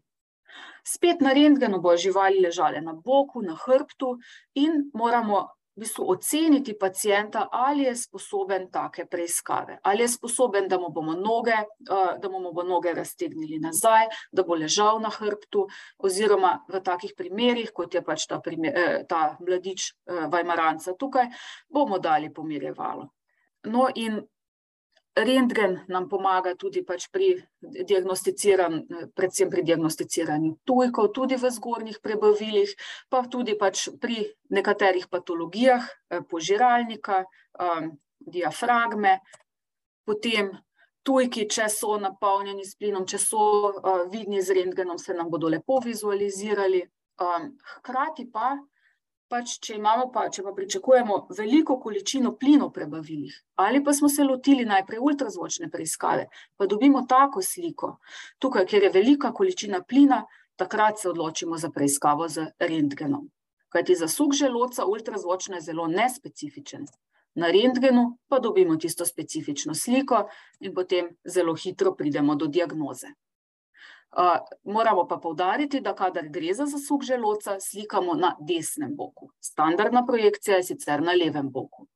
Spet 0.87 1.21
na 1.21 1.33
rentgenu 1.33 1.81
bo 1.81 1.97
živali 1.97 2.41
ležale 2.43 2.81
na 2.81 2.93
boku, 2.93 3.43
na 3.43 3.57
hrbtu 3.59 4.17
in 4.55 4.91
moramo 4.95 5.49
v 5.77 5.81
bistvu 5.81 6.05
oceniti 6.11 6.75
pacijenta, 6.79 7.47
ali 7.53 7.87
je 7.87 7.95
sposoben 7.97 8.69
take 8.71 9.07
preiskave. 9.07 9.79
Ali 9.83 10.03
je 10.03 10.09
sposoben, 10.09 10.69
da 10.69 10.79
mu 10.79 10.91
bomo 10.93 11.15
noge, 11.15 11.57
da 12.23 12.29
mu 12.29 12.41
bomo 12.43 12.63
noge 12.63 12.93
raztegnili 12.95 13.59
nazaj, 13.59 14.07
da 14.33 14.43
bo 14.43 14.55
ležal 14.55 15.01
na 15.01 15.11
hrbtu, 15.11 15.67
oziroma 15.99 16.59
v 16.69 16.83
takih 16.85 17.15
primerih, 17.17 17.73
kot 17.75 17.95
je 17.95 18.05
pač 18.05 18.27
ta, 18.29 18.41
primer, 18.41 18.77
eh, 18.77 19.01
ta 19.09 19.37
mladič 19.41 19.93
Vajmaranca 20.07 20.93
tukaj, 20.99 21.31
bomo 21.69 21.99
dali 21.99 22.33
pomirjevalo. 22.33 23.09
No, 23.65 23.89
in 23.95 24.21
Rentgen 25.15 25.75
nam 25.93 26.07
pomaga 26.09 26.55
tudi 26.57 26.81
pač 26.89 27.11
pri 27.13 27.35
diagnosticiranju, 27.61 29.11
predvsem 29.13 29.51
pri 29.53 29.65
diagnosticiranju 29.69 30.55
tujkov, 30.65 31.11
tudi 31.13 31.37
v 31.37 31.51
zgornjih 31.53 31.99
prebavilih, 32.01 32.73
pa 33.13 33.21
tudi 33.29 33.53
pač 33.61 33.91
pri 34.01 34.25
nekaterih 34.49 35.11
patologijah, 35.13 35.85
eh, 35.85 36.25
požiralnika, 36.25 37.25
um, 37.61 37.93
diafragme, 38.25 39.19
potem 40.09 40.49
tujki, 41.05 41.45
če 41.45 41.69
so 41.69 41.99
napolnjeni 42.01 42.65
s 42.65 42.79
plinom, 42.79 43.05
če 43.05 43.19
so 43.19 43.45
uh, 43.69 44.09
vidni 44.09 44.41
z 44.41 44.57
rentgenom, 44.57 44.99
se 44.99 45.13
nam 45.13 45.29
bodo 45.29 45.51
lepo 45.53 45.81
vizualizirali. 45.85 46.87
Hkrati 47.77 48.25
pa 48.33 48.57
pač, 49.33 49.57
če 49.65 49.79
pa, 50.13 50.27
če 50.29 50.43
pa 50.45 50.53
pričakujemo 50.53 51.17
veliko 51.39 51.79
količino 51.81 52.35
plina 52.37 52.67
v 52.69 52.75
prebavilih, 52.77 53.37
ali 53.65 53.81
pa 53.85 53.95
smo 53.97 54.11
se 54.13 54.27
lotili 54.29 54.67
najprej 54.69 55.01
ultrazvočne 55.01 55.71
preiskave, 55.73 56.27
pa 56.57 56.69
dobimo 56.69 57.05
tako 57.09 57.43
sliko, 57.43 57.97
tukaj, 58.39 58.67
kjer 58.67 58.89
je 58.89 58.93
velika 58.99 59.33
količina 59.33 59.83
plina, 59.89 60.23
takrat 60.61 61.01
se 61.01 61.09
odločimo 61.09 61.59
za 61.59 61.71
preiskavo 61.71 62.29
z 62.29 62.51
rentgenom. 62.61 63.31
Kajti 63.73 63.97
zasuk 63.97 64.37
želoca 64.37 64.85
ultrazvočna 64.85 65.57
je 65.57 65.67
zelo 65.71 65.89
nespecifičen. 65.89 66.85
Na 67.41 67.49
rentgenu 67.49 68.19
pa 68.29 68.39
dobimo 68.45 68.77
tisto 68.77 69.07
specifično 69.09 69.75
sliko 69.75 70.27
in 70.61 70.75
potem 70.77 71.09
zelo 71.25 71.55
hitro 71.57 71.95
pridemo 71.97 72.37
do 72.37 72.51
diagnoze 72.53 73.15
moramo 74.65 75.07
pa 75.09 75.17
povdariti, 75.17 75.81
da 75.81 75.95
kadar 75.95 76.29
gre 76.29 76.55
za 76.55 76.67
zasuk 76.67 77.03
želoca, 77.03 77.57
slikamo 77.61 78.15
na 78.15 78.37
desnem 78.41 78.97
boku. 78.97 79.31
Standardna 79.41 80.07
projekcija 80.07 80.57
je 80.57 80.63
sicer 80.63 81.03
na 81.03 81.13
levem 81.13 81.51
boku. 81.51 81.87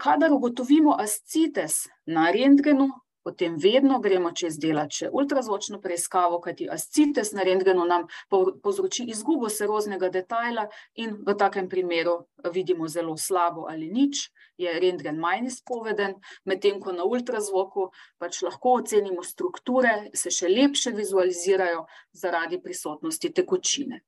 Kadar 0.00 0.32
ugotovimo 0.32 0.96
ascites 1.00 1.86
na 2.06 2.30
rentgenu, 2.30 2.88
potem 3.22 3.56
vedno 3.56 4.00
gremo 4.00 4.32
čez 4.36 4.58
delati 4.58 5.02
še 5.02 5.10
ultrazvočno 5.12 5.80
preiskavo, 5.80 6.40
kajti 6.44 6.68
ascites 6.70 7.32
na 7.36 7.46
rentgenu 7.46 7.86
nam 7.88 8.06
povzroči 8.30 9.06
izgubo 9.14 9.50
seroznega 9.52 10.10
detajla 10.12 10.68
in 11.04 11.16
v 11.26 11.36
takem 11.38 11.68
primeru 11.68 12.18
vidimo 12.52 12.88
zelo 12.88 13.16
slabo 13.16 13.66
ali 13.70 13.90
nič, 13.90 14.28
je 14.58 14.72
rentgen 14.80 15.18
manj 15.18 15.48
izpoveden, 15.50 16.16
medtem 16.44 16.80
ko 16.80 16.92
na 16.92 17.06
ultrazvoku 17.08 17.90
pač 18.18 18.42
lahko 18.42 18.78
ocenimo 18.82 19.24
strukture, 19.26 20.10
se 20.14 20.30
še 20.30 20.50
lepše 20.50 20.94
vizualizirajo 20.96 21.86
zaradi 22.12 22.60
prisotnosti 22.62 23.32
tekočine. 23.32 24.02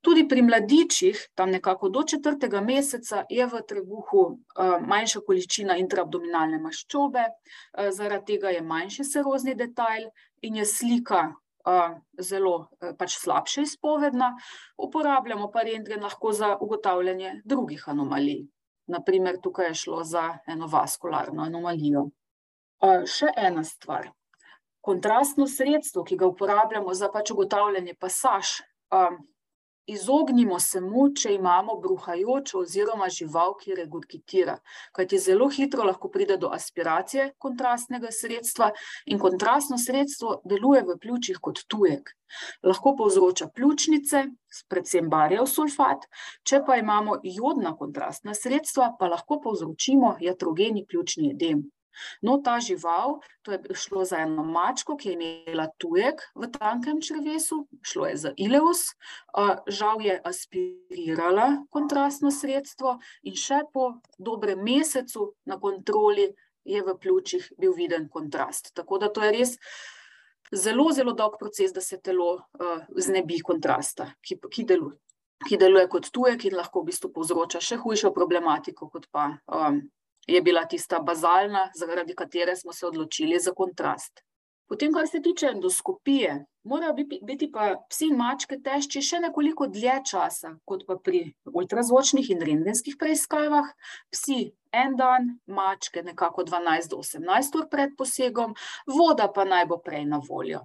Tudi 0.00 0.26
pri 0.28 0.42
mladičih, 0.42 1.22
tam 1.34 1.50
nekako 1.50 1.88
do 1.88 2.02
četrtega 2.02 2.60
meseca, 2.60 3.24
je 3.30 3.46
v 3.46 3.62
trebuhu 3.68 4.22
uh, 4.26 4.76
manjša 4.80 5.20
količina 5.26 5.76
intraabdominalne 5.82 6.60
maščobe, 6.62 7.24
uh, 7.26 7.90
zaradi 7.90 8.34
tega 8.34 8.54
je 8.54 8.62
manjši 8.62 9.04
serozni 9.04 9.54
detajl 9.54 10.08
in 10.42 10.60
je 10.62 10.66
slika 10.66 11.22
uh, 11.30 11.96
zelo 12.18 12.68
pač 12.98 13.16
slabše 13.18 13.62
izpovedna. 13.62 14.34
Uporabljamo 14.78 15.50
pa 15.50 15.64
rentgen 15.66 16.02
lahko 16.02 16.32
za 16.32 16.56
ugotavljanje 16.60 17.40
drugih 17.44 17.88
anomalij. 17.88 18.44
Naprimer, 18.86 19.40
tukaj 19.42 19.66
je 19.66 19.74
šlo 19.74 20.04
za 20.04 20.38
eno 20.46 20.66
vaskularno 20.70 21.42
anomalijo. 21.42 22.06
Še 23.10 23.32
ena 23.36 23.64
stvar. 23.64 24.10
Kontrastno 24.80 25.48
sredstvo, 25.50 26.04
ki 26.06 26.16
ga 26.16 26.28
uporabljamo 26.30 26.94
za 26.94 27.08
pač 27.10 27.32
ugotavljanje 27.34 27.96
pasaž, 27.98 28.60
Izognimo 29.86 30.58
se 30.58 30.80
mu, 30.82 31.04
če 31.14 31.36
imamo 31.36 31.76
bruhajočo 31.82 32.58
oziroma 32.64 33.06
žival, 33.16 33.52
ki 33.60 33.76
regurgitira, 33.78 34.56
kajti 34.98 35.20
zelo 35.22 35.46
hitro 35.56 35.84
lahko 35.86 36.10
pride 36.10 36.36
do 36.42 36.50
aspiracije 36.56 37.28
kontrastnega 37.38 38.10
sredstva 38.10 38.72
in 39.06 39.22
kontrastno 39.22 39.78
sredstvo 39.78 40.40
deluje 40.44 40.82
v 40.88 40.98
pljučih 41.04 41.38
kot 41.38 41.62
tujek. 41.70 42.10
Lahko 42.66 42.96
povzroča 42.98 43.46
pljučnice, 43.54 44.24
predvsem 44.66 45.06
barjev 45.12 45.46
sulfat, 45.46 46.10
če 46.42 46.64
pa 46.66 46.80
imamo 46.82 47.20
jodna 47.22 47.76
kontrastna 47.78 48.34
sredstva, 48.34 48.96
pa 48.98 49.06
lahko 49.14 49.38
povzročimo 49.46 50.16
jatrogeni 50.20 50.82
pljučni 50.90 51.30
edem. 51.36 51.62
No, 52.22 52.38
ta 52.44 52.58
žival, 52.60 53.18
to 53.42 53.54
je 53.54 53.76
šlo 53.78 54.04
za 54.04 54.22
eno 54.24 54.44
mačko, 54.44 54.96
ki 54.96 55.08
je 55.08 55.16
imela 55.16 55.68
tujek 55.78 56.22
v 56.34 56.50
tankem 56.52 57.00
črvesu, 57.02 57.62
šlo 57.82 58.06
je 58.10 58.16
za 58.16 58.32
ileus, 58.36 58.88
žal 59.66 60.02
je 60.04 60.16
aspirirala 60.24 61.48
kontrastno 61.70 62.30
sredstvo 62.30 62.98
in 63.26 63.36
še 63.36 63.62
po 63.72 63.96
dobrem 64.18 64.62
mesecu 64.64 65.32
na 65.46 65.60
kontroli 65.60 66.30
je 66.66 66.82
v 66.82 66.96
pljučih 66.98 67.52
bil 67.58 67.72
viden 67.76 68.08
kontrast. 68.08 68.74
Tako 68.74 68.98
da 68.98 69.08
to 69.12 69.22
je 69.22 69.32
res 69.32 69.56
zelo, 70.52 70.90
zelo 70.92 71.12
dolg 71.12 71.38
proces, 71.38 71.72
da 71.72 71.80
se 71.80 72.00
telo 72.02 72.40
znebi 72.96 73.40
kontrasta, 73.42 74.12
ki, 74.22 74.40
ki 74.50 74.64
deluje. 74.64 74.98
Ki 75.46 75.58
deluje 75.60 75.84
kot 75.92 76.08
tujek 76.10 76.46
in 76.48 76.54
lahko 76.56 76.80
v 76.80 76.90
bistvu 76.90 77.10
povzroča 77.12 77.60
še 77.60 77.76
hujšo 77.82 78.10
problematiko, 78.16 78.88
kot 78.88 79.04
pa 79.12 79.28
um, 79.52 79.82
je 80.26 80.42
bila 80.42 80.64
tista 80.64 81.00
bazalna, 81.00 81.70
zaradi 81.74 82.14
katere 82.14 82.56
smo 82.56 82.72
se 82.72 82.86
odločili 82.86 83.38
za 83.38 83.54
kontrast. 83.54 84.22
Potem, 84.68 84.92
kar 84.92 85.08
se 85.08 85.22
tiče 85.22 85.46
endoskopije, 85.46 86.44
Morajo 86.66 86.94
biti 87.22 87.46
pa 87.52 87.66
psi 87.90 88.08
in 88.10 88.16
mačke 88.18 88.56
težči 88.58 88.98
še 89.08 89.20
nekoliko 89.22 89.68
dlje 89.70 90.00
časa, 90.10 90.48
kot 90.66 90.82
pa 90.88 90.96
pri 90.98 91.20
ultrazvočnih 91.46 92.30
in 92.34 92.40
rengenskih 92.48 92.96
preiskavah. 92.98 93.68
Psi 94.10 94.38
en 94.74 94.96
dan, 94.98 95.28
mačke 95.46 96.02
nekako 96.02 96.42
12 96.48 96.90
do 96.90 96.98
18 97.04 97.60
ur 97.60 97.68
pred 97.70 97.94
posegom, 98.00 98.56
voda 98.90 99.28
pa 99.36 99.46
naj 99.46 99.68
bo 99.70 99.78
prej 99.78 100.08
na 100.10 100.18
voljo. 100.18 100.64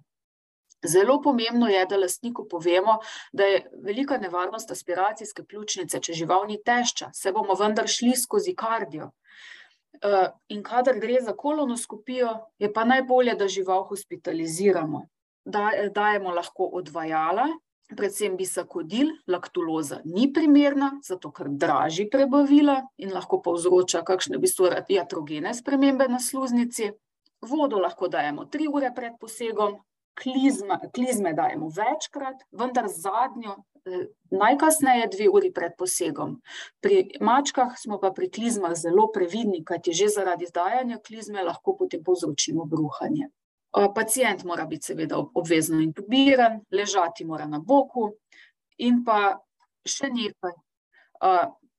Zelo 0.88 1.20
pomembno 1.22 1.68
je, 1.70 1.86
da 1.86 1.98
lastniku 1.98 2.48
povemo, 2.50 2.98
da 3.32 3.46
je 3.46 3.64
velika 3.84 4.18
nevarnost 4.18 4.72
aspiracijske 4.72 5.44
pljučnice, 5.44 6.00
če 6.00 6.14
žival 6.14 6.48
ni 6.48 6.58
tešča, 6.64 7.12
se 7.14 7.32
bomo 7.32 7.54
vendar 7.60 7.88
šli 7.88 8.16
skozi 8.18 8.56
kardio. 8.56 9.12
Eh, 10.02 10.28
in 10.50 10.64
kadar 10.64 11.00
gre 11.00 11.22
za 11.22 11.34
kolonoskopijo, 11.38 12.34
je 12.60 12.74
pa 12.74 12.86
najbolje, 12.86 13.36
da 13.36 13.48
žival 13.48 13.84
hospitaliziramo 13.84 15.06
dajemo 15.46 16.32
lahko 16.32 16.70
odvajala, 16.74 17.48
predvsem 17.98 18.38
bisakodil, 18.38 19.10
laktuloza 19.28 20.02
ni 20.06 20.32
primerna, 20.34 20.92
zato 21.04 21.32
ker 21.32 21.50
draži 21.50 22.08
prebavila 22.10 22.82
in 22.98 23.12
lahko 23.14 23.42
povzroča 23.42 24.04
kakšne 24.04 24.38
v 24.38 24.42
bistvu 24.42 24.70
iatrogene 24.88 25.54
spremembe 25.54 26.08
na 26.08 26.20
sluznici. 26.20 26.92
Vodo 27.42 27.80
lahko 27.82 28.08
dajemo 28.08 28.46
tri 28.46 28.68
ure 28.68 28.92
pred 28.96 29.18
posegom, 29.20 29.80
klizma, 30.18 30.80
klizme 30.96 31.34
dajemo 31.34 31.70
večkrat, 31.70 32.44
vendar 32.52 32.88
zadnjo, 32.88 33.56
eh, 33.86 34.08
najkasneje 34.32 35.08
dve 35.16 35.30
uri 35.30 35.52
pred 35.54 35.72
posegom. 35.78 36.42
Pri 36.82 37.18
mačkah 37.22 37.76
smo 37.78 38.00
pa 38.00 38.12
pri 38.12 38.30
klizmah 38.30 38.76
zelo 38.76 39.08
previdni, 39.12 39.64
kajti 39.66 39.94
že 39.94 40.08
zaradi 40.08 40.48
dajanja 40.54 41.00
klizme 41.00 41.44
lahko 41.44 41.78
potem 41.78 42.04
povzročimo 42.04 42.66
bruhanje. 42.66 43.30
Pacient 43.96 44.44
mora 44.44 44.66
biti 44.66 44.92
seveda 44.92 45.18
obvezno 45.34 45.80
intubiran, 45.80 46.60
ležati 46.72 47.26
mora 47.26 47.46
na 47.48 47.60
boku 47.60 48.10
in 48.78 49.04
pa 49.06 49.40
še 49.88 50.10
nekaj. 50.12 50.58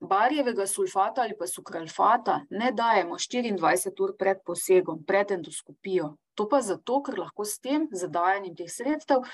Barjevega 0.03 0.67
sulfata 0.67 1.23
ali 1.23 1.37
pa 1.39 1.47
sukralfata 1.47 2.41
ne 2.51 2.73
dajemo 2.73 3.19
24 3.19 4.01
ur 4.03 4.17
pred 4.19 4.41
posegom, 4.47 5.05
pred 5.07 5.31
endoskopijo. 5.31 6.17
To 6.35 6.49
pa 6.49 6.63
zato, 6.65 7.03
ker 7.05 7.19
lahko 7.19 7.45
s 7.45 7.59
tem 7.61 7.89
zadajanjem 7.93 8.55
teh 8.57 8.71
sredstev 8.71 9.27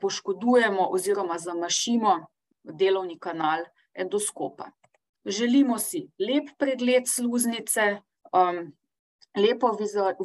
poškodujemo 0.00 0.88
oziroma 0.90 1.38
zamašimo 1.38 2.16
delovni 2.64 3.18
kanal 3.18 3.64
endoskopa. 3.94 4.70
Želimo 5.24 5.78
si 5.78 6.08
lep 6.18 6.50
pregled 6.58 7.06
sluznice, 7.06 8.00
lepo 9.38 9.70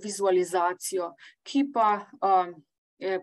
vizualizacijo, 0.03 1.11
ki 1.45 1.67
pa 1.73 2.07
um, 2.17 2.55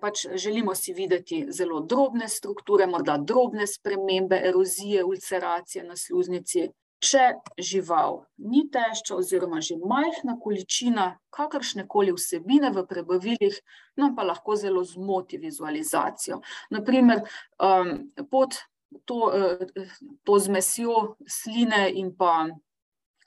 pač 0.01 0.27
želimo 0.39 0.75
si 0.75 0.95
videti 0.95 1.47
zelo 1.51 1.81
drobne 1.81 2.29
strukture, 2.29 2.87
morda 2.87 3.19
drobne 3.19 3.67
spremembe, 3.67 4.39
erozije, 4.45 5.05
ulceracije 5.05 5.85
na 5.85 5.97
sluznici. 5.97 6.69
Če 7.05 7.25
žival 7.61 8.23
ni 8.41 8.65
tešča, 8.73 9.17
oziroma 9.19 9.61
že 9.61 9.77
majhna 9.77 10.39
količina 10.41 11.11
kakršne 11.35 11.85
koli 11.91 12.15
vsebine 12.17 12.71
v 12.73 12.85
prebavilih, 12.89 13.59
nam 14.01 14.15
pa 14.17 14.25
lahko 14.25 14.57
zelo 14.57 14.85
zmoti 14.89 15.37
vizualizacijo. 15.43 16.41
Naprimer, 16.73 17.25
um, 17.61 18.09
pod 18.31 18.57
to, 19.05 19.19
uh, 19.29 19.89
to 20.25 20.39
zmesjo 20.47 21.17
sline 21.29 21.91
in 21.93 22.15
pa 22.17 22.47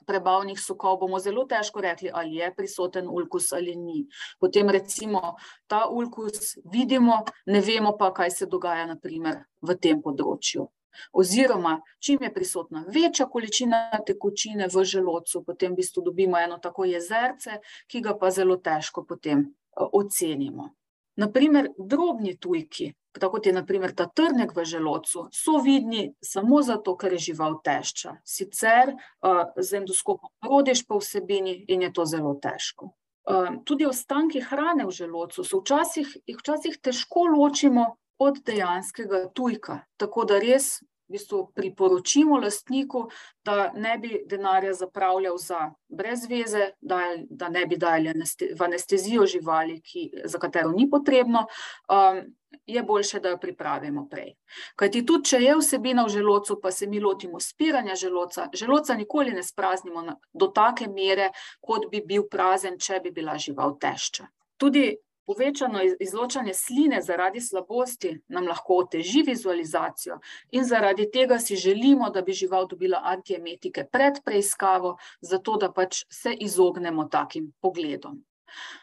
prebavnih 0.08 0.56
sokov, 0.60 0.96
bomo 1.02 1.20
zelo 1.20 1.44
težko 1.44 1.84
rekli, 1.84 2.10
ali 2.14 2.40
je 2.40 2.48
prisoten 2.56 3.08
ulkus 3.08 3.52
ali 3.52 3.76
ni. 3.76 4.06
Potem 4.40 4.70
recimo 4.72 5.36
ta 5.68 5.84
ulkus 5.92 6.56
vidimo, 6.72 7.20
ne 7.46 7.60
vemo 7.60 7.92
pa, 8.00 8.10
kaj 8.16 8.32
se 8.40 8.48
dogaja 8.48 8.88
naprimer 8.88 9.44
v 9.60 9.76
tem 9.76 10.00
področju. 10.02 10.64
Oziroma, 11.12 11.80
čim 11.98 12.22
je 12.22 12.32
prisotna 12.34 12.84
večja 12.88 13.26
količina 13.26 14.00
tekočine 14.06 14.68
v 14.72 14.84
želodcu, 14.84 15.44
potem 15.44 15.72
v 15.72 15.82
bistvu 15.82 16.02
dobimo 16.02 16.38
eno 16.38 16.58
tako 16.58 16.84
jezerce, 16.84 17.60
ki 17.86 18.00
ga 18.00 18.16
pa 18.18 18.30
zelo 18.30 18.56
težko 18.56 19.04
potem 19.04 19.40
eh, 19.40 19.84
ocenimo. 19.92 20.74
Naprimer, 21.18 21.72
drobni 21.78 22.36
tujki, 22.38 22.92
tako 23.12 23.32
kot 23.32 23.46
je 23.46 23.52
naprimer 23.52 23.90
ta 23.94 24.06
trnek 24.06 24.52
v 24.54 24.64
želodcu, 24.64 25.24
so 25.34 25.58
vidni 25.64 26.12
samo 26.22 26.60
zato, 26.62 26.94
ker 26.96 27.16
je 27.16 27.24
žival 27.30 27.58
tešča. 27.64 28.20
Sicer 28.22 28.92
uh, 28.94 29.40
z 29.56 29.80
endoskopom 29.80 30.30
rodiš 30.46 30.84
po 30.86 31.00
vsebini 31.02 31.56
in 31.74 31.82
je 31.82 31.92
to 31.92 32.06
zelo 32.06 32.36
težko. 32.38 32.92
Uh, 33.28 33.58
tudi 33.66 33.86
ostanki 33.86 34.40
hrane 34.40 34.86
v 34.86 34.94
želodcu 34.94 35.42
so 35.44 35.58
včasih, 35.58 36.14
jih 36.26 36.38
včasih 36.38 36.78
težko 36.78 37.26
ločimo 37.34 37.96
od 38.18 38.42
dejanskega 38.46 39.28
tujka, 39.34 39.80
tako 39.96 40.24
da 40.24 40.38
res 40.42 40.78
v 41.08 41.16
bistvu 41.16 41.38
priporočimo 41.56 42.36
lastniku, 42.38 43.06
da 43.44 43.72
ne 43.72 43.98
bi 43.98 44.22
denarja 44.28 44.74
zapravljal 44.74 45.38
za 45.40 45.70
brezveze, 45.88 46.70
da, 46.80 47.00
da 47.30 47.48
ne 47.48 47.64
bi 47.66 47.76
dali 47.76 48.12
v 48.58 48.64
anestezijo 48.64 49.26
živali, 49.26 49.80
ki, 49.80 50.10
za 50.24 50.38
katero 50.38 50.72
ni 50.76 50.90
potrebno, 50.90 51.46
um, 51.88 52.20
je 52.66 52.82
boljše, 52.82 53.20
da 53.20 53.28
jo 53.28 53.38
pripravimo 53.40 54.06
prej. 54.10 54.34
Kajti 54.76 55.04
tudi, 55.06 55.30
če 55.30 55.40
je 55.42 55.56
vsebina 55.56 56.04
v 56.04 56.12
želodcu, 56.12 56.60
pa 56.62 56.70
se 56.70 56.86
mi 56.86 57.00
lotimo 57.00 57.40
spiranja 57.40 57.94
želodca, 57.96 58.48
želodca 58.52 58.94
nikoli 58.94 59.32
ne 59.32 59.42
spraznimo 59.42 60.02
na, 60.02 60.16
do 60.32 60.52
take 60.52 60.88
mere, 60.88 61.30
kot 61.60 61.88
bi 61.90 62.02
bil 62.04 62.28
prazen, 62.30 62.78
če 62.78 63.00
bi 63.04 63.12
bila 63.16 63.38
žival 63.38 63.78
tešča. 63.80 64.28
Tudi 64.60 64.90
Povečano 65.28 65.82
izločanje 66.00 66.54
sline 66.56 67.02
zaradi 67.04 67.40
slabosti 67.40 68.14
nam 68.32 68.46
lahko 68.48 68.78
oteži 68.84 69.22
vizualizacijo, 69.26 70.16
in 70.56 70.64
zaradi 70.64 71.04
tega 71.12 71.36
si 71.38 71.56
želimo, 71.56 72.08
da 72.10 72.22
bi 72.22 72.32
žival 72.32 72.64
dobila 72.68 73.02
antiemetike 73.04 73.84
pred 73.92 74.22
preiskavo, 74.24 74.96
zato 75.20 75.56
da 75.60 75.68
pač 75.72 76.04
se 76.08 76.32
izognemo 76.32 77.04
takim 77.12 77.52
pogledom. 77.60 78.22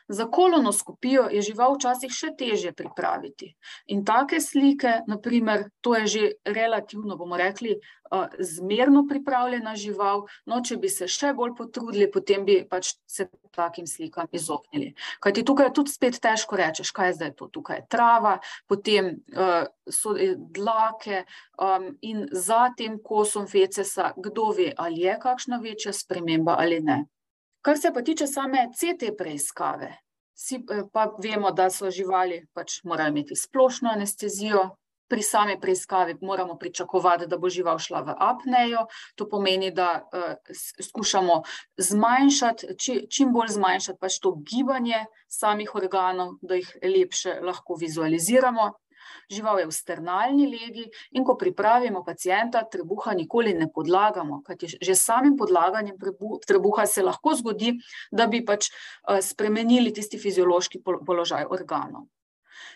Za 0.07 0.27
kolonoskopijo 0.29 1.27
je 1.33 1.41
žival 1.41 1.75
včasih 1.75 2.13
še 2.13 2.33
težje 2.37 2.73
pripraviti. 2.77 3.55
In 3.93 4.05
take 4.05 4.41
slike, 4.41 5.01
naprimer, 5.07 5.69
to 5.81 5.95
je 5.95 6.07
že 6.07 6.23
relativno, 6.45 7.17
bomo 7.17 7.37
rekli, 7.37 7.79
zmerno 8.39 9.05
pripravljena 9.09 9.75
žival, 9.75 10.25
no, 10.45 10.59
če 10.61 10.77
bi 10.77 10.89
se 10.89 11.07
še 11.09 11.33
bolj 11.33 11.55
potrudili, 11.57 12.07
potem 12.11 12.45
bi 12.45 12.59
pač 12.69 12.93
se 13.09 13.27
takim 13.55 13.87
slikam 13.87 14.27
izognili. 14.35 14.93
Kajti 15.23 15.45
tukaj 15.47 15.69
je 15.69 15.73
tudi 15.79 15.93
spet 15.93 16.19
težko 16.21 16.59
rečeš, 16.59 16.91
kaj 16.95 17.09
je 17.09 17.17
zdaj 17.19 17.33
to, 17.39 17.49
tukaj 17.57 17.81
je 17.81 17.87
trava, 17.89 18.35
potem 18.69 19.15
so 19.89 20.15
dlake 20.37 21.23
in 22.05 22.27
za 22.31 22.69
tem 22.77 22.99
kosom 23.01 23.47
fecesa, 23.47 24.13
kdo 24.17 24.51
ve, 24.53 24.71
ali 24.77 25.07
je 25.07 25.17
kakšna 25.21 25.61
večja 25.63 25.93
sprememba 25.93 26.59
ali 26.59 26.81
ne. 26.83 27.05
Kar 27.65 27.77
se 27.77 27.89
pa 27.93 28.01
tiče 28.01 28.27
same 28.27 28.67
CT 28.77 29.15
preiskave, 29.17 29.95
si, 30.37 30.55
eh, 30.55 30.83
pa 30.93 31.07
vemo, 31.23 31.51
da 31.51 31.69
so 31.73 31.89
živali 31.89 32.43
pač 32.53 32.83
morajo 32.83 33.09
imeti 33.09 33.35
splošno 33.35 33.89
anestezijo. 33.89 34.69
Pri 35.07 35.21
sami 35.21 35.59
preiskavi 35.61 36.15
moramo 36.21 36.55
pričakovati, 36.57 37.27
da 37.29 37.37
bo 37.37 37.49
žival 37.49 37.77
šla 37.79 37.99
v 38.01 38.13
apnejo. 38.19 38.87
To 39.15 39.27
pomeni, 39.29 39.69
da 39.71 40.01
uh, 40.01 40.55
skušamo 40.81 41.35
zmanjšati, 41.77 42.73
či, 42.81 42.95
čim 43.09 43.33
bolj 43.33 43.53
zmanjšati 43.53 43.99
pač 44.01 44.17
to 44.19 44.31
gibanje 44.49 45.03
samih 45.29 45.75
organov, 45.75 46.39
da 46.41 46.57
jih 46.57 46.71
lepše 46.81 47.37
lahko 47.45 47.77
vizualiziramo. 47.77 48.71
Žival 49.31 49.59
je 49.59 49.67
v 49.69 49.75
sternalni 49.75 50.47
legi 50.49 50.85
in 51.11 51.23
ko 51.25 51.35
pripravimo 51.37 52.03
pacijenta, 52.05 52.63
trebuha 52.71 53.13
nikoli 53.13 53.53
ne 53.53 53.69
podlagamo, 53.71 54.41
kajti 54.45 54.77
že 54.81 54.95
samim 54.95 55.37
podlaganjem 55.37 55.97
trebuha 56.47 56.85
se 56.87 57.03
lahko 57.03 57.35
zgodi, 57.35 57.75
da 58.11 58.27
bi 58.27 58.43
pač 58.45 58.69
eh, 58.69 59.21
spremenili 59.21 59.93
tisti 59.93 60.19
fiziološki 60.19 60.81
položaj 60.83 61.45
organov. 61.49 62.07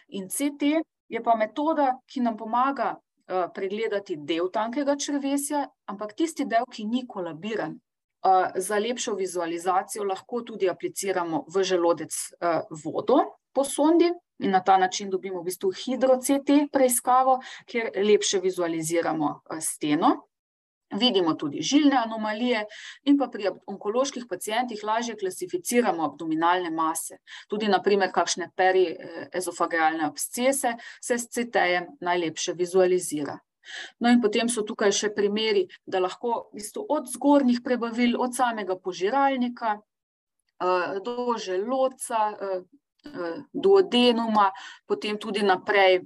In 0.10 0.30
CT 0.30 0.82
je 1.10 1.22
pa 1.24 1.36
metoda, 1.36 1.94
ki 2.08 2.22
nam 2.22 2.38
pomaga 2.38 2.96
eh, 2.96 3.48
pregledati 3.54 4.18
del 4.18 4.50
tankega 4.54 4.96
črvesja, 4.96 5.66
ampak 5.90 6.16
tisti 6.18 6.46
del, 6.46 6.66
ki 6.70 6.86
ni 6.86 7.06
kolabiran. 7.08 7.78
Za 8.56 8.78
lepšo 8.80 9.14
vizualizacijo 9.16 10.04
lahko 10.04 10.42
tudi 10.42 10.70
apliciramo 10.70 11.46
v 11.48 11.64
želodec 11.64 12.16
vodo 12.84 13.20
po 13.54 13.64
sondi, 13.64 14.12
in 14.40 14.52
na 14.52 14.64
ta 14.64 14.78
način 14.78 15.10
dobimo 15.10 15.42
v 15.42 15.44
bistvu 15.44 15.72
hidro-CT 15.72 16.72
preiskavo, 16.72 17.40
kjer 17.66 17.92
lepše 17.96 18.40
vizualiziramo 18.40 19.42
eh, 19.52 19.62
steno. 19.62 20.16
Vidimo 21.00 21.34
tudi 21.34 21.62
žilne 21.62 21.96
anomalije, 21.96 22.64
in 23.04 23.18
pa 23.18 23.28
pri 23.30 23.52
onkoloških 23.68 24.24
pacijentih 24.30 24.80
lažje 24.84 25.16
klasificiramo 25.22 26.06
abdominalne 26.06 26.72
mase. 26.74 27.20
Tudi, 27.48 27.68
naprimer, 27.70 28.10
kakšne 28.12 28.48
periezofagealne 28.58 30.08
abscese 30.08 30.74
se 31.02 31.18
s 31.18 31.30
CT-jem 31.30 31.92
najlepše 32.02 32.58
vizualizira. 32.58 33.38
No, 34.00 34.10
in 34.10 34.22
potem 34.22 34.50
so 34.50 34.64
tukaj 34.68 34.92
še 34.96 35.14
primeri, 35.16 35.66
da 35.86 36.02
lahko 36.04 36.50
v 36.52 36.60
bistvu 36.60 36.86
od 36.90 37.10
zgornjih 37.14 37.64
prebavil, 37.66 38.18
od 38.22 38.36
samega 38.36 38.78
požiralnika 38.78 39.78
eh, 39.78 41.00
do 41.06 41.36
želodca, 41.38 42.22
eh, 42.36 42.62
duodenuma, 43.54 44.50
potem 44.86 45.18
tudi 45.18 45.40
naprej 45.40 46.02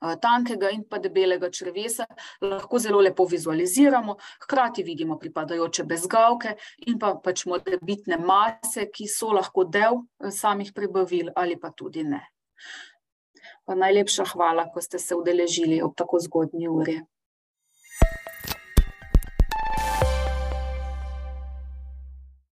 tankega 0.00 0.70
in 0.70 0.84
pa 0.88 0.98
debelega 0.98 1.50
črevesa, 1.50 2.06
lahko 2.40 2.78
zelo 2.78 3.00
lepo 3.00 3.26
vizualiziramo, 3.28 4.16
hkrati 4.42 4.82
vidimo 4.82 5.18
pripadajoče 5.18 5.84
bezgavke 5.84 6.54
in 6.86 6.98
pa 6.98 7.14
pač 7.24 7.44
morebitne 7.46 8.16
mase, 8.16 8.88
ki 8.88 9.08
so 9.08 9.32
lahko 9.36 9.64
del 9.64 10.00
samih 10.30 10.72
prebavil 10.72 11.30
ali 11.36 11.58
pa 11.60 11.70
tudi 11.70 12.04
ne. 12.04 12.22
Najlepša 13.74 14.24
hvala, 14.32 14.66
ko 14.72 14.82
ste 14.82 14.98
se 14.98 15.14
udeležili 15.14 15.82
ob 15.82 15.94
tako 15.96 16.20
zgodnji 16.20 16.68
uri. 16.68 17.00